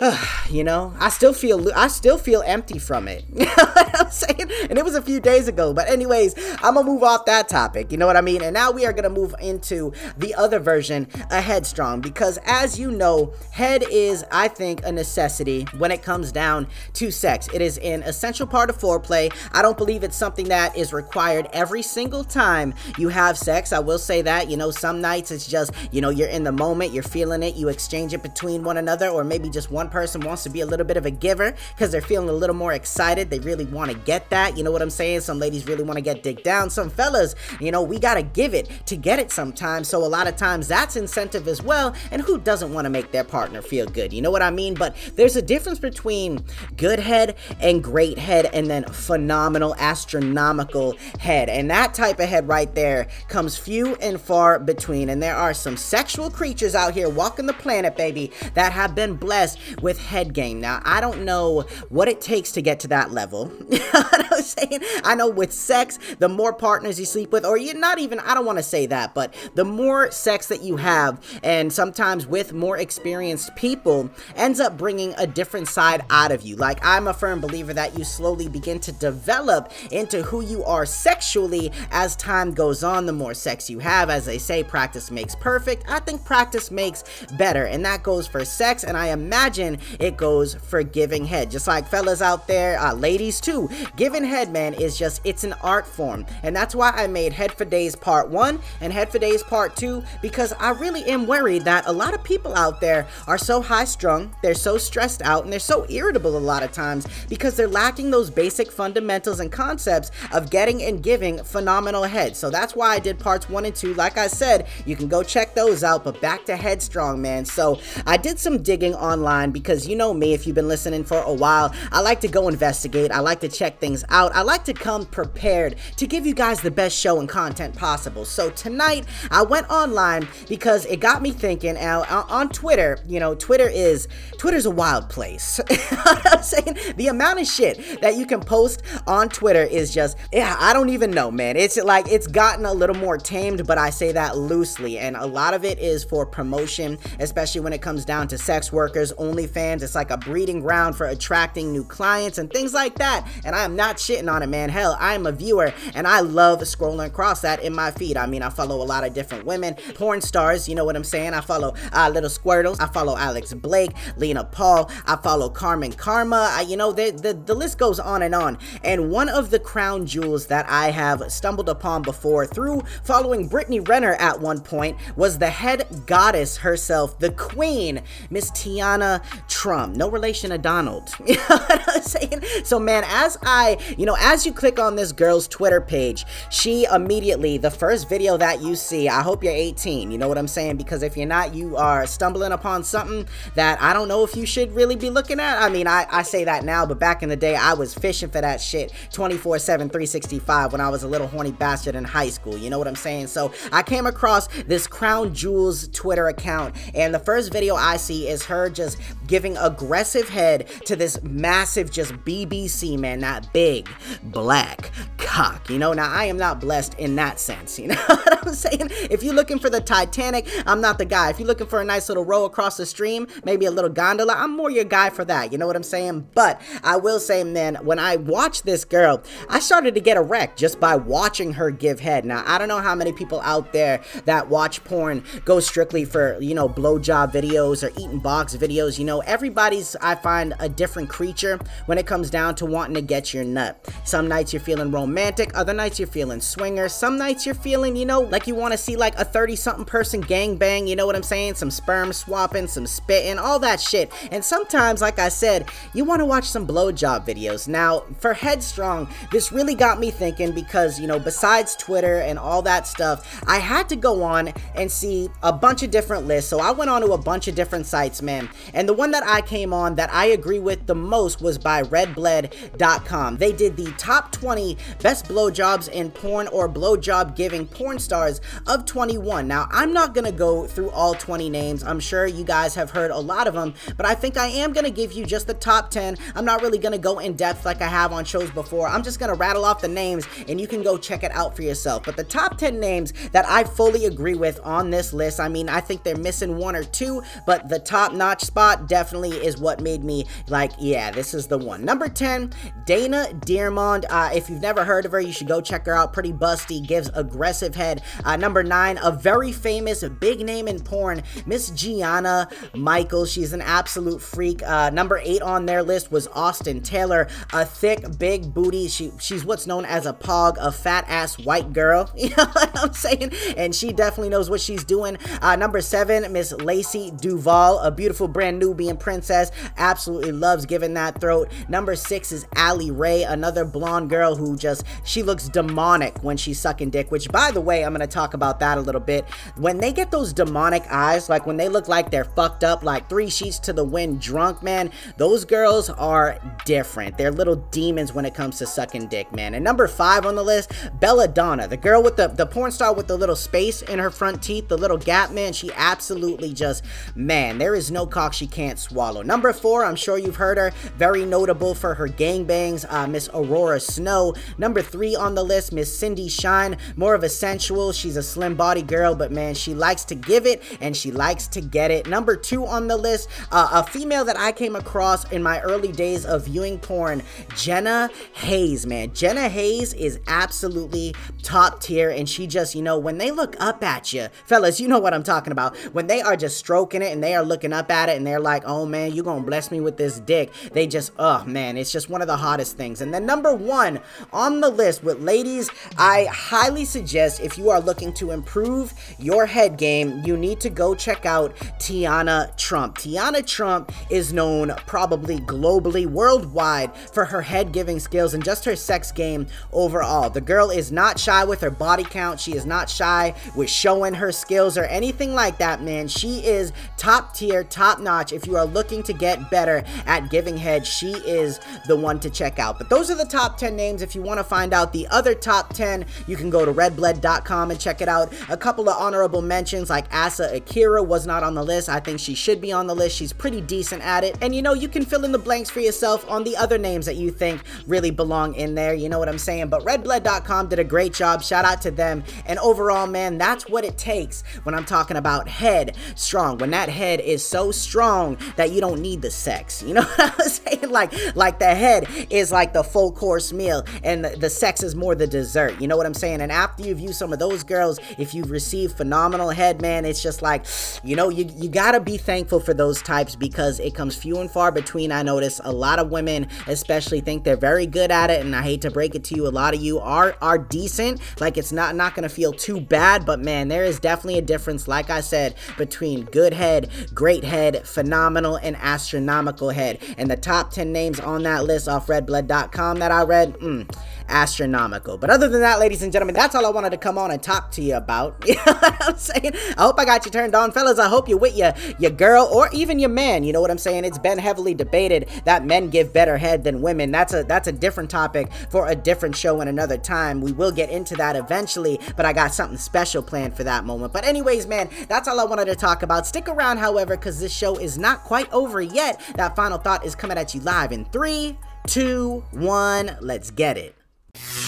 you 0.50 0.62
know, 0.62 0.94
I 1.00 1.08
still 1.08 1.32
feel 1.32 1.72
I 1.74 1.88
still 1.88 2.18
feel 2.18 2.42
empty 2.46 2.78
from 2.78 3.08
it. 3.08 3.24
You 3.38 3.46
know 3.64 3.72
what 3.72 4.00
I'm 4.00 4.10
saying? 4.10 4.50
And 4.68 4.78
it 4.78 4.84
was 4.84 4.94
a 4.94 5.02
few 5.02 5.20
days 5.20 5.48
ago. 5.48 5.72
But 5.72 5.88
anyways, 5.88 6.34
I'm 6.62 6.74
gonna 6.74 6.84
move 6.84 7.02
off 7.02 7.24
that 7.24 7.48
topic. 7.48 7.90
You 7.90 7.98
know 7.98 8.06
what 8.06 8.16
I 8.16 8.20
mean? 8.20 8.42
And 8.42 8.52
now 8.52 8.70
we 8.70 8.84
are 8.84 8.92
gonna 8.92 9.08
move 9.08 9.34
into 9.40 9.92
the 10.16 10.34
other 10.34 10.58
version, 10.58 11.08
a 11.30 11.40
headstrong, 11.40 12.00
because 12.00 12.38
as 12.44 12.78
you 12.78 12.90
know, 12.90 13.32
head 13.50 13.84
is, 13.90 14.24
I 14.30 14.48
think, 14.48 14.84
a 14.84 14.92
necessity 14.92 15.66
when 15.78 15.90
it 15.90 16.02
comes 16.02 16.30
down 16.30 16.68
to 16.94 17.10
sex. 17.10 17.48
It 17.52 17.62
is 17.62 17.78
an 17.78 18.02
essential 18.02 18.46
part 18.46 18.70
of 18.70 18.78
foreplay. 18.78 19.34
I 19.52 19.62
don't 19.62 19.78
believe 19.78 20.04
it's 20.04 20.16
something 20.16 20.48
that 20.48 20.76
is 20.76 20.92
required 20.92 21.48
every 21.52 21.82
single 21.82 22.22
time 22.22 22.74
you 22.98 23.08
have 23.08 23.38
sex. 23.38 23.72
I 23.72 23.78
will 23.78 23.98
say 23.98 24.22
that, 24.22 24.50
you 24.50 24.56
know, 24.56 24.70
some 24.70 25.00
nights 25.00 25.30
it's 25.30 25.46
just, 25.46 25.72
you 25.90 26.00
know, 26.00 26.10
you're 26.10 26.28
in 26.28 26.44
the 26.44 26.52
moment, 26.52 26.92
you're 26.92 27.02
feeling 27.02 27.42
it, 27.42 27.56
you 27.56 27.68
exchange 27.68 28.12
it 28.12 28.22
between 28.22 28.62
one 28.62 28.76
another, 28.76 29.08
or 29.08 29.24
maybe 29.24 29.48
just 29.48 29.70
one 29.70 29.87
one 29.88 30.02
person 30.02 30.20
wants 30.20 30.42
to 30.42 30.50
be 30.50 30.60
a 30.60 30.66
little 30.66 30.84
bit 30.84 30.98
of 30.98 31.06
a 31.06 31.10
giver 31.10 31.54
because 31.74 31.90
they're 31.90 32.02
feeling 32.02 32.28
a 32.28 32.32
little 32.32 32.54
more 32.54 32.74
excited. 32.74 33.30
They 33.30 33.38
really 33.38 33.64
want 33.64 33.90
to 33.90 33.96
get 33.96 34.28
that. 34.28 34.56
You 34.56 34.62
know 34.62 34.70
what 34.70 34.82
I'm 34.82 34.90
saying? 34.90 35.22
Some 35.22 35.38
ladies 35.38 35.66
really 35.66 35.82
want 35.82 35.96
to 35.96 36.02
get 36.02 36.22
dick 36.22 36.42
down. 36.42 36.68
Some 36.68 36.90
fellas, 36.90 37.34
you 37.58 37.72
know, 37.72 37.82
we 37.82 37.98
got 37.98 38.14
to 38.14 38.22
give 38.22 38.52
it 38.52 38.68
to 38.86 38.96
get 38.96 39.18
it 39.18 39.30
sometimes. 39.30 39.88
So 39.88 40.04
a 40.04 40.06
lot 40.06 40.26
of 40.26 40.36
times 40.36 40.68
that's 40.68 40.96
incentive 40.96 41.48
as 41.48 41.62
well. 41.62 41.94
And 42.10 42.20
who 42.20 42.38
doesn't 42.38 42.72
want 42.72 42.84
to 42.84 42.90
make 42.90 43.12
their 43.12 43.24
partner 43.24 43.62
feel 43.62 43.86
good? 43.86 44.12
You 44.12 44.20
know 44.20 44.30
what 44.30 44.42
I 44.42 44.50
mean? 44.50 44.74
But 44.74 44.94
there's 45.16 45.36
a 45.36 45.42
difference 45.42 45.78
between 45.78 46.44
good 46.76 46.98
head 46.98 47.36
and 47.60 47.82
great 47.82 48.18
head 48.18 48.50
and 48.52 48.68
then 48.68 48.84
phenomenal, 48.84 49.74
astronomical 49.78 50.96
head. 51.18 51.48
And 51.48 51.70
that 51.70 51.94
type 51.94 52.20
of 52.20 52.28
head 52.28 52.46
right 52.46 52.74
there 52.74 53.08
comes 53.28 53.56
few 53.56 53.94
and 53.96 54.20
far 54.20 54.58
between. 54.58 55.08
And 55.08 55.22
there 55.22 55.36
are 55.36 55.54
some 55.54 55.78
sexual 55.78 56.30
creatures 56.30 56.74
out 56.74 56.92
here 56.92 57.08
walking 57.08 57.46
the 57.46 57.54
planet, 57.54 57.96
baby, 57.96 58.32
that 58.52 58.72
have 58.72 58.94
been 58.94 59.14
blessed 59.14 59.58
with 59.80 59.98
head 59.98 60.34
game. 60.34 60.60
Now, 60.60 60.80
I 60.84 61.00
don't 61.00 61.24
know 61.24 61.62
what 61.88 62.08
it 62.08 62.20
takes 62.20 62.52
to 62.52 62.62
get 62.62 62.80
to 62.80 62.88
that 62.88 63.12
level. 63.12 63.50
you 63.70 63.78
know 63.78 64.02
what 64.02 64.32
I'm 64.32 64.42
saying? 64.42 64.80
I 65.04 65.14
know 65.14 65.28
with 65.28 65.52
sex, 65.52 65.98
the 66.18 66.28
more 66.28 66.52
partners 66.52 66.98
you 66.98 67.06
sleep 67.06 67.32
with, 67.32 67.44
or 67.44 67.56
you're 67.56 67.78
not 67.78 67.98
even, 67.98 68.20
I 68.20 68.34
don't 68.34 68.46
want 68.46 68.58
to 68.58 68.62
say 68.62 68.86
that, 68.86 69.14
but 69.14 69.34
the 69.54 69.64
more 69.64 70.10
sex 70.10 70.48
that 70.48 70.62
you 70.62 70.76
have, 70.76 71.22
and 71.42 71.72
sometimes 71.72 72.26
with 72.26 72.52
more 72.52 72.78
experienced 72.78 73.54
people, 73.56 74.10
ends 74.36 74.60
up 74.60 74.76
bringing 74.76 75.14
a 75.18 75.26
different 75.26 75.68
side 75.68 76.04
out 76.10 76.32
of 76.32 76.42
you. 76.42 76.56
Like, 76.56 76.84
I'm 76.84 77.08
a 77.08 77.14
firm 77.14 77.40
believer 77.40 77.72
that 77.74 77.98
you 77.98 78.04
slowly 78.04 78.48
begin 78.48 78.80
to 78.80 78.92
develop 78.92 79.72
into 79.90 80.22
who 80.22 80.42
you 80.42 80.64
are 80.64 80.86
sexually 80.86 81.72
as 81.90 82.16
time 82.16 82.52
goes 82.52 82.82
on. 82.82 83.06
The 83.06 83.12
more 83.12 83.34
sex 83.34 83.68
you 83.70 83.78
have, 83.78 84.10
as 84.10 84.24
they 84.24 84.38
say, 84.38 84.62
practice 84.62 85.10
makes 85.10 85.34
perfect. 85.34 85.84
I 85.88 86.00
think 86.00 86.24
practice 86.24 86.70
makes 86.70 87.04
better, 87.36 87.64
and 87.64 87.84
that 87.84 88.02
goes 88.02 88.26
for 88.26 88.44
sex, 88.44 88.84
and 88.84 88.96
I 88.96 89.08
imagine 89.08 89.67
it 89.98 90.16
goes 90.16 90.54
for 90.54 90.82
giving 90.82 91.26
head. 91.26 91.50
Just 91.50 91.66
like 91.66 91.86
fellas 91.86 92.22
out 92.22 92.46
there, 92.46 92.78
uh, 92.80 92.94
ladies 92.94 93.40
too, 93.40 93.68
giving 93.96 94.24
head, 94.24 94.50
man, 94.50 94.72
is 94.72 94.96
just, 94.96 95.20
it's 95.24 95.44
an 95.44 95.52
art 95.62 95.86
form. 95.86 96.24
And 96.42 96.56
that's 96.56 96.74
why 96.74 96.90
I 96.90 97.06
made 97.06 97.32
Head 97.32 97.52
for 97.52 97.64
Days 97.64 97.94
Part 97.94 98.28
1 98.30 98.58
and 98.80 98.92
Head 98.92 99.10
for 99.10 99.18
Days 99.18 99.42
Part 99.42 99.76
2 99.76 100.02
because 100.22 100.52
I 100.54 100.70
really 100.70 101.04
am 101.04 101.26
worried 101.26 101.64
that 101.64 101.86
a 101.86 101.92
lot 101.92 102.14
of 102.14 102.24
people 102.24 102.54
out 102.54 102.80
there 102.80 103.06
are 103.26 103.38
so 103.38 103.60
high 103.60 103.84
strung, 103.84 104.34
they're 104.42 104.54
so 104.54 104.78
stressed 104.78 105.22
out, 105.22 105.44
and 105.44 105.52
they're 105.52 105.60
so 105.60 105.86
irritable 105.88 106.36
a 106.36 106.38
lot 106.38 106.62
of 106.62 106.72
times 106.72 107.06
because 107.28 107.56
they're 107.56 107.68
lacking 107.68 108.10
those 108.10 108.30
basic 108.30 108.70
fundamentals 108.70 109.40
and 109.40 109.52
concepts 109.52 110.10
of 110.32 110.50
getting 110.50 110.82
and 110.82 111.02
giving 111.02 111.42
phenomenal 111.42 112.04
head. 112.04 112.36
So 112.36 112.50
that's 112.50 112.74
why 112.74 112.94
I 112.94 112.98
did 112.98 113.18
parts 113.18 113.48
1 113.48 113.64
and 113.64 113.74
2. 113.74 113.94
Like 113.94 114.18
I 114.18 114.26
said, 114.26 114.66
you 114.86 114.96
can 114.96 115.08
go 115.08 115.22
check 115.22 115.54
those 115.54 115.82
out, 115.84 116.04
but 116.04 116.20
back 116.20 116.44
to 116.46 116.56
Headstrong, 116.56 117.20
man. 117.20 117.44
So 117.44 117.80
I 118.06 118.16
did 118.16 118.38
some 118.38 118.62
digging 118.62 118.94
online 118.94 119.50
because 119.58 119.88
you 119.88 119.96
know 119.96 120.14
me, 120.14 120.32
if 120.34 120.46
you've 120.46 120.54
been 120.54 120.68
listening 120.68 121.04
for 121.04 121.18
a 121.18 121.32
while, 121.32 121.74
I 121.90 122.00
like 122.00 122.20
to 122.20 122.28
go 122.28 122.48
investigate, 122.48 123.10
I 123.10 123.20
like 123.20 123.40
to 123.40 123.48
check 123.48 123.80
things 123.80 124.04
out, 124.08 124.34
I 124.34 124.42
like 124.42 124.64
to 124.64 124.72
come 124.72 125.04
prepared 125.06 125.76
to 125.96 126.06
give 126.06 126.26
you 126.26 126.34
guys 126.34 126.60
the 126.60 126.70
best 126.70 126.96
show 126.96 127.18
and 127.20 127.28
content 127.28 127.76
possible. 127.76 128.24
So 128.24 128.50
tonight, 128.50 129.06
I 129.30 129.42
went 129.42 129.68
online 129.68 130.28
because 130.48 130.86
it 130.86 131.00
got 131.00 131.22
me 131.22 131.32
thinking 131.32 131.76
uh, 131.76 132.24
on 132.28 132.48
Twitter, 132.50 132.98
you 133.06 133.18
know, 133.18 133.34
Twitter 133.34 133.68
is, 133.68 134.08
Twitter's 134.38 134.66
a 134.66 134.70
wild 134.70 135.08
place. 135.08 135.60
I'm 135.90 136.42
saying 136.42 136.76
the 136.96 137.08
amount 137.08 137.40
of 137.40 137.46
shit 137.46 138.00
that 138.00 138.16
you 138.16 138.26
can 138.26 138.40
post 138.40 138.82
on 139.06 139.28
Twitter 139.28 139.62
is 139.62 139.92
just, 139.92 140.16
yeah, 140.32 140.56
I 140.58 140.72
don't 140.72 140.90
even 140.90 141.10
know, 141.10 141.30
man. 141.30 141.56
It's 141.56 141.76
like, 141.76 142.08
it's 142.08 142.26
gotten 142.26 142.64
a 142.64 142.72
little 142.72 142.96
more 142.96 143.18
tamed, 143.18 143.66
but 143.66 143.78
I 143.78 143.90
say 143.90 144.12
that 144.12 144.38
loosely. 144.38 144.98
And 144.98 145.16
a 145.16 145.26
lot 145.26 145.54
of 145.54 145.64
it 145.64 145.78
is 145.78 146.04
for 146.04 146.24
promotion, 146.24 146.98
especially 147.18 147.60
when 147.60 147.72
it 147.72 147.82
comes 147.82 148.04
down 148.04 148.28
to 148.28 148.38
sex 148.38 148.72
workers, 148.72 149.12
only 149.18 149.47
OnlyFans. 149.48 149.82
It's 149.82 149.94
like 149.94 150.10
a 150.10 150.16
breeding 150.16 150.60
ground 150.60 150.96
for 150.96 151.06
attracting 151.06 151.72
new 151.72 151.84
clients 151.84 152.38
and 152.38 152.50
things 152.50 152.74
like 152.74 152.96
that. 152.96 153.26
And 153.44 153.54
I 153.54 153.64
am 153.64 153.76
not 153.76 153.96
shitting 153.96 154.30
on 154.32 154.42
it, 154.42 154.48
man. 154.48 154.68
Hell, 154.68 154.96
I 154.98 155.14
am 155.14 155.26
a 155.26 155.32
viewer 155.32 155.72
and 155.94 156.06
I 156.06 156.20
love 156.20 156.60
scrolling 156.60 157.06
across 157.06 157.40
that 157.42 157.62
in 157.62 157.74
my 157.74 157.90
feed. 157.90 158.16
I 158.16 158.26
mean, 158.26 158.42
I 158.42 158.50
follow 158.50 158.82
a 158.82 158.84
lot 158.84 159.04
of 159.04 159.14
different 159.14 159.46
women, 159.46 159.74
porn 159.94 160.20
stars, 160.20 160.68
you 160.68 160.74
know 160.74 160.84
what 160.84 160.96
I'm 160.96 161.04
saying? 161.04 161.34
I 161.34 161.40
follow 161.40 161.74
uh, 161.92 162.10
Little 162.12 162.30
Squirtles. 162.30 162.80
I 162.80 162.86
follow 162.86 163.16
Alex 163.16 163.54
Blake, 163.54 163.92
Lena 164.16 164.44
Paul. 164.44 164.90
I 165.06 165.16
follow 165.16 165.48
Carmen 165.48 165.92
Karma. 165.92 166.48
I, 166.52 166.62
you 166.62 166.76
know, 166.76 166.92
the, 166.92 167.10
the, 167.10 167.34
the 167.34 167.54
list 167.54 167.78
goes 167.78 167.98
on 167.98 168.22
and 168.22 168.34
on. 168.34 168.58
And 168.82 169.10
one 169.10 169.28
of 169.28 169.50
the 169.50 169.58
crown 169.58 170.06
jewels 170.06 170.46
that 170.46 170.66
I 170.68 170.90
have 170.90 171.30
stumbled 171.32 171.68
upon 171.68 172.02
before 172.02 172.46
through 172.46 172.82
following 173.02 173.48
Brittany 173.48 173.80
Renner 173.80 174.14
at 174.14 174.40
one 174.40 174.60
point 174.60 174.96
was 175.16 175.38
the 175.38 175.50
head 175.50 175.86
goddess 176.06 176.58
herself, 176.58 177.18
the 177.18 177.30
queen, 177.30 178.02
Miss 178.30 178.50
Tiana 178.50 179.22
Trump, 179.48 179.96
no 179.96 180.10
relation 180.10 180.50
to 180.50 180.58
Donald. 180.58 181.14
You 181.28 181.34
know 181.34 181.56
what 181.56 181.88
I'm 181.88 182.02
saying? 182.02 182.42
So, 182.64 182.78
man, 182.78 183.04
as 183.06 183.36
I, 183.42 183.76
you 183.98 184.06
know, 184.06 184.16
as 184.18 184.46
you 184.46 184.52
click 184.52 184.78
on 184.78 184.96
this 184.96 185.12
girl's 185.12 185.46
Twitter 185.46 185.80
page, 185.80 186.24
she 186.50 186.84
immediately, 186.84 187.58
the 187.58 187.70
first 187.70 188.08
video 188.08 188.38
that 188.38 188.62
you 188.62 188.76
see, 188.76 189.10
I 189.10 189.20
hope 189.20 189.44
you're 189.44 189.52
18. 189.52 190.10
You 190.10 190.16
know 190.16 190.26
what 190.26 190.38
I'm 190.38 190.48
saying? 190.48 190.78
Because 190.78 191.02
if 191.02 191.18
you're 191.18 191.26
not, 191.26 191.54
you 191.54 191.76
are 191.76 192.06
stumbling 192.06 192.52
upon 192.52 192.82
something 192.82 193.26
that 193.56 193.80
I 193.82 193.92
don't 193.92 194.08
know 194.08 194.24
if 194.24 194.36
you 194.36 194.46
should 194.46 194.72
really 194.72 194.96
be 194.96 195.10
looking 195.10 195.38
at. 195.38 195.60
I 195.60 195.68
mean, 195.68 195.86
I, 195.86 196.06
I 196.10 196.22
say 196.22 196.44
that 196.44 196.64
now, 196.64 196.86
but 196.86 196.98
back 196.98 197.22
in 197.22 197.28
the 197.28 197.36
day, 197.36 197.56
I 197.56 197.74
was 197.74 197.94
fishing 197.94 198.30
for 198.30 198.40
that 198.40 198.60
shit 198.60 198.92
24 199.12 199.58
7, 199.58 199.88
365 199.88 200.72
when 200.72 200.80
I 200.80 200.88
was 200.88 201.02
a 201.02 201.08
little 201.08 201.26
horny 201.26 201.52
bastard 201.52 201.94
in 201.94 202.04
high 202.04 202.30
school. 202.30 202.56
You 202.56 202.70
know 202.70 202.78
what 202.78 202.88
I'm 202.88 202.96
saying? 202.96 203.26
So, 203.26 203.52
I 203.70 203.82
came 203.82 204.06
across 204.06 204.48
this 204.64 204.86
Crown 204.86 205.34
Jewels 205.34 205.88
Twitter 205.88 206.28
account, 206.28 206.74
and 206.94 207.14
the 207.14 207.18
first 207.18 207.52
video 207.52 207.74
I 207.74 207.96
see 207.96 208.28
is 208.28 208.44
her 208.46 208.70
just 208.70 208.98
giving 209.28 209.56
aggressive 209.58 210.28
head 210.28 210.66
to 210.86 210.96
this 210.96 211.22
massive 211.22 211.92
just 211.92 212.12
BBC 212.24 212.98
man, 212.98 213.20
that 213.20 213.52
big, 213.52 213.88
black, 214.24 214.90
cock. 215.18 215.70
You 215.70 215.78
know, 215.78 215.92
now 215.92 216.10
I 216.10 216.24
am 216.24 216.36
not 216.36 216.60
blessed 216.60 216.94
in 216.94 217.14
that 217.16 217.38
sense. 217.38 217.78
You 217.78 217.88
know 217.88 218.04
what 218.06 218.46
I'm 218.46 218.54
saying? 218.54 218.88
If 219.10 219.22
you're 219.22 219.34
looking 219.34 219.58
for 219.58 219.70
the 219.70 219.80
Titanic, 219.80 220.48
I'm 220.66 220.80
not 220.80 220.98
the 220.98 221.04
guy. 221.04 221.30
If 221.30 221.38
you're 221.38 221.46
looking 221.46 221.66
for 221.66 221.80
a 221.80 221.84
nice 221.84 222.08
little 222.08 222.24
row 222.24 222.44
across 222.44 222.76
the 222.76 222.86
stream, 222.86 223.26
maybe 223.44 223.66
a 223.66 223.70
little 223.70 223.90
gondola, 223.90 224.34
I'm 224.36 224.56
more 224.56 224.70
your 224.70 224.84
guy 224.84 225.10
for 225.10 225.24
that. 225.26 225.52
You 225.52 225.58
know 225.58 225.66
what 225.66 225.76
I'm 225.76 225.82
saying? 225.82 226.28
But 226.34 226.60
I 226.82 226.96
will 226.96 227.20
say, 227.20 227.44
man, 227.44 227.76
when 227.76 227.98
I 227.98 228.16
watched 228.16 228.64
this 228.64 228.84
girl, 228.84 229.22
I 229.48 229.60
started 229.60 229.94
to 229.94 230.00
get 230.00 230.16
erect 230.16 230.58
just 230.58 230.80
by 230.80 230.96
watching 230.96 231.52
her 231.52 231.70
give 231.70 232.00
head. 232.00 232.24
Now, 232.24 232.42
I 232.46 232.58
don't 232.58 232.68
know 232.68 232.80
how 232.80 232.94
many 232.94 233.12
people 233.12 233.40
out 233.42 233.72
there 233.72 234.02
that 234.24 234.48
watch 234.48 234.82
porn 234.84 235.22
go 235.44 235.60
strictly 235.60 236.04
for, 236.04 236.40
you 236.40 236.54
know, 236.54 236.68
blowjob 236.68 237.32
videos 237.32 237.86
or 237.86 237.90
eating 238.00 238.18
box 238.18 238.56
videos. 238.56 238.98
You 238.98 239.04
know, 239.04 239.17
everybody's, 239.26 239.96
I 239.96 240.14
find, 240.14 240.54
a 240.60 240.68
different 240.68 241.08
creature 241.08 241.58
when 241.86 241.98
it 241.98 242.06
comes 242.06 242.30
down 242.30 242.54
to 242.56 242.66
wanting 242.66 242.94
to 242.94 243.02
get 243.02 243.32
your 243.32 243.44
nut. 243.44 243.92
Some 244.04 244.28
nights 244.28 244.52
you're 244.52 244.60
feeling 244.60 244.90
romantic, 244.90 245.50
other 245.56 245.74
nights 245.74 245.98
you're 245.98 246.08
feeling 246.08 246.40
swinger, 246.40 246.88
some 246.88 247.18
nights 247.18 247.46
you're 247.46 247.54
feeling, 247.54 247.96
you 247.96 248.06
know, 248.06 248.20
like 248.20 248.46
you 248.46 248.54
want 248.54 248.72
to 248.72 248.78
see 248.78 248.96
like 248.96 249.18
a 249.18 249.24
30 249.24 249.56
something 249.56 249.84
person 249.84 250.20
gang 250.20 250.56
bang, 250.56 250.86
you 250.86 250.96
know 250.96 251.06
what 251.06 251.16
I'm 251.16 251.22
saying? 251.22 251.54
Some 251.54 251.70
sperm 251.70 252.12
swapping, 252.12 252.66
some 252.66 252.86
spitting, 252.86 253.38
all 253.38 253.58
that 253.60 253.80
shit. 253.80 254.10
And 254.30 254.44
sometimes, 254.44 255.00
like 255.00 255.18
I 255.18 255.28
said, 255.28 255.68
you 255.94 256.04
want 256.04 256.20
to 256.20 256.26
watch 256.26 256.44
some 256.44 256.66
blowjob 256.66 257.26
videos. 257.26 257.68
Now, 257.68 258.04
for 258.18 258.34
Headstrong, 258.34 259.08
this 259.30 259.52
really 259.52 259.74
got 259.74 259.98
me 259.98 260.10
thinking 260.10 260.52
because, 260.52 260.98
you 261.00 261.06
know, 261.06 261.18
besides 261.18 261.76
Twitter 261.76 262.20
and 262.20 262.38
all 262.38 262.62
that 262.62 262.86
stuff, 262.86 263.42
I 263.46 263.58
had 263.58 263.88
to 263.90 263.96
go 263.96 264.22
on 264.22 264.52
and 264.74 264.90
see 264.90 265.28
a 265.42 265.52
bunch 265.52 265.82
of 265.82 265.90
different 265.90 266.26
lists. 266.26 266.50
So 266.50 266.60
I 266.60 266.70
went 266.70 266.90
on 266.90 267.02
to 267.02 267.12
a 267.12 267.18
bunch 267.18 267.48
of 267.48 267.54
different 267.54 267.86
sites, 267.86 268.22
man. 268.22 268.48
And 268.74 268.88
the 268.88 268.92
one 268.92 269.07
that 269.12 269.24
I 269.26 269.40
came 269.40 269.72
on 269.72 269.94
that 269.96 270.12
I 270.12 270.26
agree 270.26 270.58
with 270.58 270.86
the 270.86 270.94
most 270.94 271.40
was 271.40 271.58
by 271.58 271.82
redbled.com. 271.82 273.36
They 273.36 273.52
did 273.52 273.76
the 273.76 273.92
top 273.92 274.32
20 274.32 274.76
best 275.02 275.26
blowjobs 275.26 275.88
in 275.88 276.10
porn 276.10 276.48
or 276.48 276.68
blowjob 276.68 277.36
giving 277.36 277.66
porn 277.66 277.98
stars 277.98 278.40
of 278.66 278.84
21. 278.84 279.48
Now, 279.48 279.66
I'm 279.70 279.92
not 279.92 280.14
going 280.14 280.24
to 280.24 280.32
go 280.32 280.66
through 280.66 280.90
all 280.90 281.14
20 281.14 281.48
names. 281.48 281.82
I'm 281.82 282.00
sure 282.00 282.26
you 282.26 282.44
guys 282.44 282.74
have 282.74 282.90
heard 282.90 283.10
a 283.10 283.18
lot 283.18 283.46
of 283.46 283.54
them, 283.54 283.74
but 283.96 284.06
I 284.06 284.14
think 284.14 284.36
I 284.36 284.46
am 284.46 284.72
going 284.72 284.84
to 284.84 284.90
give 284.90 285.12
you 285.12 285.24
just 285.24 285.46
the 285.46 285.54
top 285.54 285.90
10. 285.90 286.16
I'm 286.34 286.44
not 286.44 286.62
really 286.62 286.78
going 286.78 286.92
to 286.92 286.98
go 286.98 287.18
in 287.18 287.34
depth 287.34 287.64
like 287.64 287.80
I 287.82 287.88
have 287.88 288.12
on 288.12 288.24
shows 288.24 288.50
before. 288.50 288.88
I'm 288.88 289.02
just 289.02 289.18
going 289.18 289.30
to 289.30 289.36
rattle 289.36 289.64
off 289.64 289.80
the 289.80 289.88
names 289.88 290.26
and 290.48 290.60
you 290.60 290.66
can 290.66 290.82
go 290.82 290.98
check 290.98 291.22
it 291.22 291.32
out 291.32 291.56
for 291.56 291.62
yourself. 291.62 292.04
But 292.04 292.16
the 292.16 292.24
top 292.24 292.58
10 292.58 292.78
names 292.78 293.12
that 293.32 293.46
I 293.48 293.64
fully 293.64 294.06
agree 294.06 294.34
with 294.34 294.60
on 294.64 294.90
this 294.90 295.12
list, 295.12 295.40
I 295.40 295.48
mean, 295.48 295.68
I 295.68 295.80
think 295.80 296.02
they're 296.02 296.16
missing 296.16 296.56
one 296.56 296.76
or 296.76 296.84
two, 296.84 297.22
but 297.46 297.68
the 297.68 297.78
top 297.78 298.12
notch 298.12 298.44
spot 298.44 298.88
definitely 298.88 298.97
is 298.98 299.58
what 299.58 299.80
made 299.80 300.04
me 300.04 300.26
like, 300.48 300.72
yeah, 300.78 301.10
this 301.10 301.34
is 301.34 301.46
the 301.46 301.58
one. 301.58 301.84
Number 301.84 302.08
10, 302.08 302.52
Dana 302.84 303.28
DeArmond. 303.32 304.04
Uh, 304.10 304.30
if 304.34 304.48
you've 304.48 304.60
never 304.60 304.84
heard 304.84 305.04
of 305.04 305.12
her, 305.12 305.20
you 305.20 305.32
should 305.32 305.48
go 305.48 305.60
check 305.60 305.86
her 305.86 305.94
out. 305.94 306.12
Pretty 306.12 306.32
busty, 306.32 306.86
gives 306.86 307.10
aggressive 307.14 307.74
head. 307.74 308.02
Uh, 308.24 308.36
number 308.36 308.62
9, 308.62 308.98
a 309.02 309.12
very 309.12 309.52
famous 309.52 310.02
big 310.20 310.40
name 310.40 310.68
in 310.68 310.80
porn, 310.80 311.22
Miss 311.46 311.70
Gianna 311.70 312.48
Michaels. 312.74 313.30
She's 313.30 313.52
an 313.52 313.62
absolute 313.62 314.20
freak. 314.20 314.62
Uh, 314.62 314.90
number 314.90 315.20
8 315.22 315.42
on 315.42 315.66
their 315.66 315.82
list 315.82 316.10
was 316.10 316.28
Austin 316.28 316.82
Taylor, 316.82 317.28
a 317.52 317.64
thick, 317.64 318.18
big 318.18 318.52
booty. 318.52 318.88
She 318.88 319.12
She's 319.18 319.44
what's 319.44 319.66
known 319.66 319.84
as 319.84 320.06
a 320.06 320.12
PAWG, 320.12 320.56
a 320.58 320.72
fat 320.72 321.04
ass 321.08 321.38
white 321.38 321.72
girl. 321.72 322.10
You 322.28 322.30
know 322.36 322.46
what 322.46 322.78
I'm 322.78 322.92
saying? 322.92 323.32
And 323.56 323.74
she 323.74 323.92
definitely 323.92 324.28
knows 324.28 324.50
what 324.50 324.60
she's 324.60 324.84
doing. 324.84 325.16
Uh, 325.40 325.56
number 325.56 325.80
7, 325.80 326.30
Miss 326.30 326.52
Lacey 326.52 327.10
Duvalle, 327.10 327.84
a 327.84 327.90
beautiful 327.90 328.28
brand 328.28 328.60
Princess. 328.96 329.50
Absolutely 329.76 330.32
loves 330.32 330.66
giving 330.66 330.94
that 330.94 331.20
throat. 331.20 331.50
Number 331.68 331.94
six 331.96 332.32
is 332.32 332.46
Allie 332.56 332.90
Ray, 332.90 333.22
another 333.24 333.64
blonde 333.64 334.10
girl 334.10 334.34
who 334.34 334.56
just, 334.56 334.84
she 335.04 335.22
looks 335.22 335.48
demonic 335.48 336.22
when 336.22 336.36
she's 336.36 336.58
sucking 336.58 336.90
dick, 336.90 337.10
which 337.10 337.28
by 337.28 337.50
the 337.50 337.60
way, 337.60 337.84
I'm 337.84 337.94
going 337.94 338.00
to 338.00 338.12
talk 338.12 338.34
about 338.34 338.60
that 338.60 338.78
a 338.78 338.80
little 338.80 339.00
bit. 339.00 339.24
When 339.56 339.78
they 339.78 339.92
get 339.92 340.10
those 340.10 340.32
demonic 340.32 340.84
eyes, 340.90 341.28
like 341.28 341.46
when 341.46 341.56
they 341.56 341.68
look 341.68 341.88
like 341.88 342.10
they're 342.10 342.24
fucked 342.24 342.64
up, 342.64 342.82
like 342.82 343.08
three 343.08 343.30
sheets 343.30 343.58
to 343.60 343.72
the 343.72 343.84
wind 343.84 344.20
drunk, 344.20 344.62
man, 344.62 344.90
those 345.16 345.44
girls 345.44 345.88
are 345.90 346.38
different. 346.64 347.16
They're 347.16 347.30
little 347.30 347.56
demons 347.70 348.12
when 348.12 348.24
it 348.24 348.34
comes 348.34 348.58
to 348.58 348.66
sucking 348.66 349.06
dick, 349.06 349.32
man. 349.32 349.54
And 349.54 349.64
number 349.64 349.88
five 349.88 350.26
on 350.26 350.34
the 350.34 350.42
list, 350.42 350.72
Belladonna, 351.00 351.68
the 351.68 351.76
girl 351.76 352.02
with 352.02 352.16
the, 352.16 352.28
the 352.28 352.46
porn 352.46 352.70
star 352.70 352.92
with 352.92 353.06
the 353.06 353.16
little 353.16 353.36
space 353.36 353.82
in 353.82 353.98
her 353.98 354.10
front 354.10 354.42
teeth, 354.42 354.68
the 354.68 354.76
little 354.76 354.98
gap, 354.98 355.30
man, 355.30 355.52
she 355.52 355.70
absolutely 355.74 356.52
just, 356.52 356.84
man, 357.14 357.58
there 357.58 357.74
is 357.74 357.90
no 357.90 358.06
cock 358.06 358.32
she 358.32 358.46
can't 358.46 358.67
swallow. 358.76 359.22
Number 359.22 359.52
four, 359.52 359.84
I'm 359.84 359.96
sure 359.96 360.18
you've 360.18 360.36
heard 360.36 360.58
her, 360.58 360.72
very 360.96 361.24
notable 361.24 361.74
for 361.74 361.94
her 361.94 362.08
gangbangs, 362.08 362.84
uh, 362.88 363.06
Miss 363.06 363.28
Aurora 363.32 363.78
Snow. 363.78 364.34
Number 364.58 364.82
three 364.82 365.14
on 365.14 365.34
the 365.34 365.42
list, 365.44 365.72
Miss 365.72 365.96
Cindy 365.96 366.28
Shine, 366.28 366.76
more 366.96 367.14
of 367.14 367.22
a 367.22 367.28
sensual. 367.28 367.92
She's 367.92 368.16
a 368.16 368.22
slim 368.22 368.56
body 368.56 368.82
girl, 368.82 369.14
but 369.14 369.30
man, 369.30 369.54
she 369.54 369.74
likes 369.74 370.04
to 370.06 370.14
give 370.14 370.46
it 370.46 370.62
and 370.80 370.96
she 370.96 371.10
likes 371.10 371.46
to 371.48 371.60
get 371.60 371.90
it. 371.90 372.08
Number 372.08 372.36
two 372.36 372.66
on 372.66 372.88
the 372.88 372.96
list, 372.96 373.28
uh, 373.52 373.68
a 373.72 373.84
female 373.84 374.24
that 374.24 374.38
I 374.38 374.52
came 374.52 374.74
across 374.74 375.30
in 375.30 375.42
my 375.42 375.60
early 375.60 375.92
days 375.92 376.26
of 376.26 376.46
viewing 376.46 376.78
porn, 376.78 377.22
Jenna 377.56 378.10
Haze, 378.32 378.86
man. 378.86 379.12
Jenna 379.14 379.48
Haze 379.48 379.92
is 379.94 380.18
absolutely 380.26 381.14
top 381.42 381.80
tier, 381.80 382.10
and 382.10 382.28
she 382.28 382.46
just, 382.46 382.74
you 382.74 382.82
know, 382.82 382.98
when 382.98 383.18
they 383.18 383.30
look 383.30 383.56
up 383.60 383.82
at 383.84 384.12
you, 384.12 384.28
fellas, 384.46 384.80
you 384.80 384.88
know 384.88 384.98
what 384.98 385.14
I'm 385.14 385.22
talking 385.22 385.52
about. 385.52 385.76
When 385.92 386.06
they 386.06 386.20
are 386.20 386.36
just 386.36 386.56
stroking 386.56 387.02
it 387.02 387.12
and 387.12 387.22
they 387.22 387.34
are 387.34 387.44
looking 387.44 387.72
up 387.72 387.90
at 387.90 388.08
it 388.08 388.16
and 388.16 388.26
they're 388.26 388.40
like, 388.40 388.57
oh 388.66 388.86
man, 388.86 389.12
you 389.12 389.22
gonna 389.22 389.44
bless 389.44 389.70
me 389.70 389.80
with 389.80 389.96
this 389.96 390.20
dick. 390.20 390.50
They 390.72 390.86
just, 390.86 391.12
oh 391.18 391.44
man, 391.44 391.76
it's 391.76 391.92
just 391.92 392.08
one 392.08 392.22
of 392.22 392.28
the 392.28 392.36
hottest 392.36 392.76
things. 392.76 393.00
And 393.00 393.12
then 393.12 393.26
number 393.26 393.54
one 393.54 394.00
on 394.32 394.60
the 394.60 394.70
list 394.70 395.02
with 395.02 395.20
ladies, 395.20 395.70
I 395.96 396.26
highly 396.26 396.84
suggest 396.84 397.40
if 397.40 397.58
you 397.58 397.70
are 397.70 397.80
looking 397.80 398.12
to 398.14 398.30
improve 398.30 398.92
your 399.18 399.46
head 399.46 399.76
game, 399.76 400.22
you 400.24 400.36
need 400.36 400.60
to 400.60 400.70
go 400.70 400.94
check 400.94 401.26
out 401.26 401.54
Tiana 401.78 402.56
Trump. 402.56 402.98
Tiana 402.98 403.46
Trump 403.46 403.92
is 404.10 404.32
known 404.32 404.72
probably 404.86 405.38
globally, 405.38 406.06
worldwide, 406.06 406.94
for 406.96 407.24
her 407.24 407.42
head 407.42 407.72
giving 407.72 408.00
skills 408.00 408.34
and 408.34 408.44
just 408.44 408.64
her 408.64 408.76
sex 408.76 409.12
game 409.12 409.46
overall. 409.72 410.30
The 410.30 410.40
girl 410.40 410.70
is 410.70 410.90
not 410.90 411.18
shy 411.18 411.44
with 411.44 411.60
her 411.60 411.70
body 411.70 412.04
count. 412.04 412.40
She 412.40 412.54
is 412.54 412.66
not 412.66 412.90
shy 412.90 413.34
with 413.54 413.70
showing 413.70 414.14
her 414.14 414.32
skills 414.32 414.76
or 414.76 414.84
anything 414.84 415.34
like 415.34 415.58
that, 415.58 415.82
man. 415.82 416.08
She 416.08 416.40
is 416.44 416.72
top 416.96 417.34
tier, 417.34 417.64
top 417.64 418.00
notch. 418.00 418.32
If 418.32 418.46
you 418.48 418.56
are 418.56 418.64
looking 418.64 419.02
to 419.04 419.12
get 419.12 419.50
better 419.50 419.84
at 420.06 420.30
giving 420.30 420.56
head, 420.56 420.86
she 420.86 421.12
is 421.12 421.60
the 421.86 421.94
one 421.94 422.18
to 422.20 422.30
check 422.30 422.58
out. 422.58 422.78
But 422.78 422.88
those 422.88 423.10
are 423.10 423.14
the 423.14 423.24
top 423.24 423.58
10 423.58 423.76
names. 423.76 424.02
If 424.02 424.14
you 424.14 424.22
want 424.22 424.38
to 424.38 424.44
find 424.44 424.72
out 424.72 424.92
the 424.92 425.06
other 425.08 425.34
top 425.34 425.74
10, 425.74 426.06
you 426.26 426.36
can 426.36 426.50
go 426.50 426.64
to 426.64 426.72
redbled.com 426.72 427.70
and 427.70 427.78
check 427.78 428.00
it 428.00 428.08
out. 428.08 428.32
A 428.48 428.56
couple 428.56 428.88
of 428.88 428.96
honorable 428.96 429.42
mentions 429.42 429.90
like 429.90 430.12
Asa 430.12 430.56
Akira 430.56 431.02
was 431.02 431.26
not 431.26 431.42
on 431.42 431.54
the 431.54 431.62
list. 431.62 431.88
I 431.88 432.00
think 432.00 432.18
she 432.18 432.34
should 432.34 432.60
be 432.60 432.72
on 432.72 432.86
the 432.86 432.94
list. 432.94 433.16
She's 433.16 433.32
pretty 433.32 433.60
decent 433.60 434.02
at 434.02 434.24
it. 434.24 434.36
And 434.40 434.54
you 434.54 434.62
know, 434.62 434.72
you 434.72 434.88
can 434.88 435.04
fill 435.04 435.24
in 435.24 435.32
the 435.32 435.38
blanks 435.38 435.68
for 435.68 435.80
yourself 435.80 436.28
on 436.28 436.44
the 436.44 436.56
other 436.56 436.78
names 436.78 437.06
that 437.06 437.16
you 437.16 437.30
think 437.30 437.62
really 437.86 438.10
belong 438.10 438.54
in 438.54 438.74
there. 438.74 438.94
You 438.94 439.08
know 439.08 439.18
what 439.18 439.28
I'm 439.28 439.38
saying? 439.38 439.68
But 439.68 439.84
redbled.com 439.84 440.68
did 440.68 440.78
a 440.78 440.84
great 440.84 441.12
job. 441.12 441.42
Shout 441.42 441.64
out 441.64 441.82
to 441.82 441.90
them. 441.90 442.24
And 442.46 442.58
overall, 442.60 443.06
man, 443.06 443.36
that's 443.36 443.68
what 443.68 443.84
it 443.84 443.98
takes 443.98 444.42
when 444.62 444.74
I'm 444.74 444.86
talking 444.86 445.18
about 445.18 445.48
head 445.48 445.96
strong. 446.14 446.56
When 446.58 446.70
that 446.70 446.88
head 446.88 447.20
is 447.20 447.44
so 447.44 447.70
strong 447.70 448.37
that 448.56 448.70
you 448.72 448.80
don't 448.80 449.00
need 449.00 449.22
the 449.22 449.30
sex. 449.30 449.82
You 449.82 449.94
know 449.94 450.02
what 450.16 450.40
I'm 450.40 450.48
saying? 450.48 450.90
Like, 450.90 451.12
like 451.36 451.58
the 451.58 451.74
head 451.74 452.06
is 452.30 452.52
like 452.52 452.72
the 452.72 452.84
full 452.84 453.12
course 453.12 453.52
meal 453.52 453.84
and 454.02 454.24
the, 454.24 454.30
the 454.30 454.50
sex 454.50 454.82
is 454.82 454.94
more 454.94 455.14
the 455.14 455.26
dessert. 455.26 455.80
You 455.80 455.88
know 455.88 455.96
what 455.96 456.06
I'm 456.06 456.14
saying? 456.14 456.40
And 456.40 456.50
after 456.52 456.82
you 456.82 456.94
view 456.94 457.12
some 457.12 457.32
of 457.32 457.38
those 457.38 457.62
girls, 457.62 457.98
if 458.18 458.34
you've 458.34 458.50
received 458.50 458.96
phenomenal 458.96 459.50
head, 459.50 459.80
man, 459.80 460.04
it's 460.04 460.22
just 460.22 460.42
like, 460.42 460.64
you 461.02 461.16
know, 461.16 461.28
you, 461.28 461.48
you 461.56 461.68
gotta 461.68 462.00
be 462.00 462.16
thankful 462.16 462.60
for 462.60 462.74
those 462.74 463.02
types 463.02 463.36
because 463.36 463.80
it 463.80 463.94
comes 463.94 464.16
few 464.16 464.38
and 464.38 464.50
far 464.50 464.72
between. 464.72 465.12
I 465.12 465.22
notice 465.22 465.60
a 465.64 465.72
lot 465.72 465.98
of 465.98 466.10
women, 466.10 466.48
especially, 466.66 467.20
think 467.20 467.44
they're 467.44 467.56
very 467.56 467.86
good 467.86 468.10
at 468.10 468.30
it, 468.30 468.40
and 468.40 468.54
I 468.54 468.62
hate 468.62 468.82
to 468.82 468.90
break 468.90 469.14
it 469.14 469.24
to 469.24 469.34
you, 469.34 469.46
a 469.46 469.50
lot 469.50 469.74
of 469.74 469.80
you 469.80 469.98
are 469.98 470.36
are 470.40 470.58
decent. 470.58 471.20
Like 471.40 471.56
it's 471.56 471.72
not 471.72 471.94
not 471.94 472.14
gonna 472.14 472.28
feel 472.28 472.52
too 472.52 472.80
bad, 472.80 473.26
but 473.26 473.40
man, 473.40 473.68
there 473.68 473.84
is 473.84 474.00
definitely 474.00 474.38
a 474.38 474.42
difference, 474.42 474.88
like 474.88 475.10
I 475.10 475.20
said, 475.20 475.54
between 475.76 476.24
good 476.24 476.52
head, 476.52 476.90
great 477.14 477.44
head, 477.44 477.86
phenomenal, 477.86 478.27
and 478.36 478.76
astronomical 478.76 479.70
head. 479.70 479.98
And 480.16 480.30
the 480.30 480.36
top 480.36 480.70
10 480.70 480.92
names 480.92 481.20
on 481.20 481.42
that 481.44 481.64
list 481.64 481.88
off 481.88 482.06
redblood.com 482.06 482.98
that 482.98 483.10
I 483.10 483.22
read, 483.22 483.54
mm, 483.58 483.90
astronomical. 484.28 485.18
But 485.18 485.30
other 485.30 485.48
than 485.48 485.60
that, 485.60 485.78
ladies 485.78 486.02
and 486.02 486.12
gentlemen, 486.12 486.34
that's 486.34 486.54
all 486.54 486.66
I 486.66 486.70
wanted 486.70 486.90
to 486.90 486.96
come 486.96 487.18
on 487.18 487.30
and 487.30 487.42
talk 487.42 487.70
to 487.72 487.82
you 487.82 487.96
about. 487.96 488.44
You 488.48 488.54
know 488.54 488.72
what 488.72 489.08
I'm 489.08 489.16
saying? 489.18 489.52
I 489.76 489.82
hope 489.82 490.00
I 490.00 490.04
got 490.06 490.24
you 490.24 490.30
turned 490.30 490.54
on, 490.54 490.72
fellas. 490.72 490.98
I 490.98 491.08
hope 491.08 491.28
you're 491.28 491.38
with 491.38 491.56
your, 491.56 491.74
your 491.98 492.10
girl 492.10 492.48
or 492.50 492.70
even 492.72 492.98
your 492.98 493.10
man. 493.10 493.44
You 493.44 493.52
know 493.52 493.60
what 493.60 493.70
I'm 493.70 493.78
saying? 493.78 494.04
It's 494.04 494.18
been 494.18 494.38
heavily 494.38 494.74
debated 494.74 495.28
that 495.44 495.64
men 495.64 495.90
give 495.90 496.12
better 496.12 496.38
head 496.38 496.64
than 496.64 496.80
women. 496.80 497.10
That's 497.10 497.34
a 497.34 497.44
that's 497.44 497.68
a 497.68 497.72
different 497.72 498.10
topic 498.10 498.50
for 498.70 498.88
a 498.88 498.96
different 498.96 499.36
show 499.36 499.60
and 499.60 499.68
another 499.68 499.98
time. 499.98 500.40
We 500.40 500.52
will 500.52 500.72
get 500.72 500.90
into 500.90 501.14
that 501.16 501.36
eventually, 501.36 502.00
but 502.16 502.24
I 502.24 502.32
got 502.32 502.54
something 502.54 502.78
special 502.78 503.22
planned 503.22 503.54
for 503.54 503.64
that 503.64 503.84
moment. 503.84 504.12
But 504.12 504.24
anyways, 504.24 504.66
man, 504.66 504.88
that's 505.08 505.28
all 505.28 505.40
I 505.40 505.44
wanted 505.44 505.66
to 505.66 505.76
talk 505.76 506.02
about. 506.02 506.26
Stick 506.26 506.48
around, 506.48 506.78
however, 506.78 507.16
because 507.16 507.38
this 507.38 507.54
show 507.54 507.76
is 507.76 507.98
not 507.98 508.24
quite 508.24 508.50
over 508.52 508.80
yet. 508.80 509.20
That 509.36 509.56
final 509.56 509.78
thought 509.78 510.04
is 510.06 510.14
coming 510.14 510.38
at 510.38 510.54
you 510.54 510.60
live 510.62 510.92
in 510.92 511.04
three, 511.06 511.58
two, 511.86 512.44
one. 512.52 513.16
Let's 513.20 513.50
get 513.50 513.76
it. 513.76 513.97
Yeah. 514.38 514.67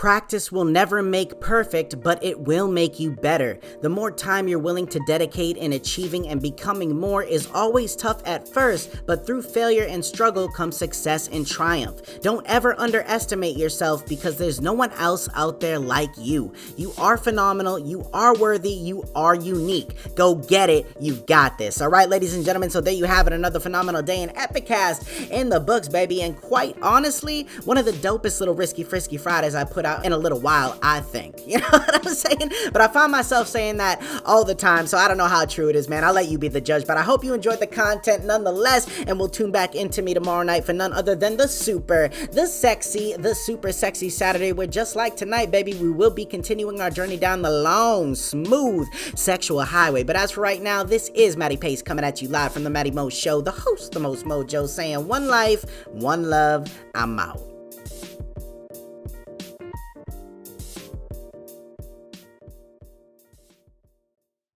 Practice 0.00 0.50
will 0.50 0.64
never 0.64 1.02
make 1.02 1.40
perfect, 1.40 2.00
but 2.00 2.24
it 2.24 2.40
will 2.40 2.68
make 2.68 2.98
you 2.98 3.10
better. 3.10 3.60
The 3.82 3.90
more 3.90 4.10
time 4.10 4.48
you're 4.48 4.58
willing 4.58 4.86
to 4.86 5.00
dedicate 5.06 5.58
in 5.58 5.74
achieving 5.74 6.26
and 6.28 6.40
becoming 6.40 6.98
more 6.98 7.22
is 7.22 7.50
always 7.52 7.94
tough 7.94 8.22
at 8.24 8.48
first, 8.48 9.02
but 9.04 9.26
through 9.26 9.42
failure 9.42 9.84
and 9.84 10.02
struggle 10.02 10.48
comes 10.48 10.78
success 10.78 11.28
and 11.28 11.46
triumph. 11.46 12.00
Don't 12.22 12.46
ever 12.46 12.80
underestimate 12.80 13.58
yourself 13.58 14.06
because 14.06 14.38
there's 14.38 14.62
no 14.62 14.72
one 14.72 14.90
else 14.92 15.28
out 15.34 15.60
there 15.60 15.78
like 15.78 16.08
you. 16.16 16.54
You 16.78 16.94
are 16.96 17.18
phenomenal, 17.18 17.78
you 17.78 18.08
are 18.14 18.34
worthy, 18.38 18.72
you 18.72 19.04
are 19.14 19.34
unique. 19.34 20.14
Go 20.14 20.34
get 20.34 20.70
it, 20.70 20.86
you've 20.98 21.26
got 21.26 21.58
this. 21.58 21.78
All 21.82 21.90
right, 21.90 22.08
ladies 22.08 22.32
and 22.32 22.42
gentlemen, 22.42 22.70
so 22.70 22.80
there 22.80 22.94
you 22.94 23.04
have 23.04 23.26
it, 23.26 23.34
another 23.34 23.60
phenomenal 23.60 24.00
day 24.00 24.22
in 24.22 24.30
Epicast 24.30 25.30
in 25.30 25.50
the 25.50 25.60
books, 25.60 25.88
baby. 25.88 26.22
And 26.22 26.40
quite 26.40 26.74
honestly, 26.80 27.46
one 27.66 27.76
of 27.76 27.84
the 27.84 27.92
dopest 27.92 28.40
little 28.40 28.54
risky 28.54 28.82
frisky 28.82 29.18
Fridays 29.18 29.54
I 29.54 29.64
put 29.64 29.84
out 29.84 29.89
in 30.04 30.12
a 30.12 30.16
little 30.18 30.40
while, 30.40 30.78
I 30.82 31.00
think. 31.00 31.36
You 31.50 31.58
know 31.58 31.66
what 31.68 32.06
I'm 32.06 32.14
saying? 32.14 32.52
But 32.72 32.80
I 32.80 32.86
find 32.86 33.10
myself 33.10 33.48
saying 33.48 33.78
that 33.78 34.00
all 34.24 34.44
the 34.44 34.54
time, 34.54 34.86
so 34.86 34.96
I 34.96 35.08
don't 35.08 35.16
know 35.16 35.26
how 35.26 35.44
true 35.46 35.68
it 35.68 35.74
is, 35.74 35.88
man. 35.88 36.04
I'll 36.04 36.12
let 36.12 36.28
you 36.28 36.38
be 36.38 36.46
the 36.46 36.60
judge, 36.60 36.86
but 36.86 36.96
I 36.96 37.02
hope 37.02 37.24
you 37.24 37.34
enjoyed 37.34 37.58
the 37.58 37.66
content 37.66 38.24
nonetheless, 38.24 38.86
and 39.08 39.18
we'll 39.18 39.28
tune 39.28 39.50
back 39.50 39.74
into 39.74 40.00
me 40.00 40.14
tomorrow 40.14 40.44
night 40.44 40.64
for 40.64 40.72
none 40.72 40.92
other 40.92 41.16
than 41.16 41.36
the 41.36 41.48
super, 41.48 42.08
the 42.30 42.46
sexy, 42.46 43.14
the 43.16 43.34
super 43.34 43.72
sexy 43.72 44.10
Saturday, 44.10 44.52
where 44.52 44.68
just 44.68 44.94
like 44.94 45.16
tonight, 45.16 45.50
baby, 45.50 45.74
we 45.74 45.90
will 45.90 46.10
be 46.10 46.24
continuing 46.24 46.80
our 46.80 46.90
journey 46.90 47.16
down 47.16 47.42
the 47.42 47.50
long, 47.50 48.14
smooth 48.14 48.86
sexual 49.16 49.62
highway. 49.62 50.04
But 50.04 50.14
as 50.14 50.30
for 50.30 50.40
right 50.42 50.62
now, 50.62 50.84
this 50.84 51.10
is 51.14 51.36
Matty 51.36 51.56
Pace 51.56 51.82
coming 51.82 52.04
at 52.04 52.22
you 52.22 52.28
live 52.28 52.52
from 52.52 52.62
the 52.62 52.70
Matty 52.70 52.92
Mo 52.92 53.08
Show, 53.08 53.40
the 53.40 53.50
host, 53.50 53.90
the 53.90 54.00
most 54.00 54.24
mojo, 54.24 54.68
saying 54.68 55.08
one 55.08 55.26
life, 55.26 55.64
one 55.88 56.30
love, 56.30 56.72
I'm 56.94 57.18
out. 57.18 57.49